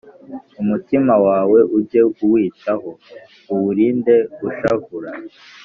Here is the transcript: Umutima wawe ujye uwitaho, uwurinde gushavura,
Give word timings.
Umutima 0.61 1.13
wawe 1.27 1.59
ujye 1.77 2.01
uwitaho, 2.25 2.89
uwurinde 3.51 4.15
gushavura, 4.39 5.11